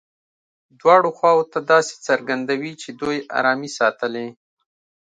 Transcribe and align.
دواړو 0.79 1.09
خواوو 1.17 1.49
ته 1.53 1.59
داسې 1.71 1.93
څرګندوي 2.07 2.73
چې 2.81 2.89
دوی 3.01 3.17
ارامي 3.37 3.69
ساتلې. 3.77 4.27